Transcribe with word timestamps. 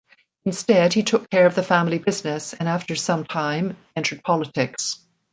Instead, 0.45 0.93
he 0.93 1.03
took 1.03 1.29
care 1.29 1.45
of 1.45 1.53
the 1.53 1.61
family 1.61 1.99
business 1.99 2.53
and 2.55 2.67
after 2.67 2.95
some 2.95 3.23
time, 3.23 3.77
entered 3.95 4.23
politics. 4.23 4.97